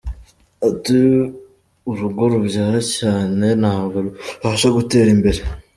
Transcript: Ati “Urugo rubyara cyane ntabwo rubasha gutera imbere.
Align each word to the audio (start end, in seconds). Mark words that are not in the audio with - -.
Ati 0.69 0.97
“Urugo 1.89 2.21
rubyara 2.33 2.79
cyane 2.97 3.45
ntabwo 3.61 3.95
rubasha 4.05 4.67
gutera 4.77 5.09
imbere. 5.17 5.39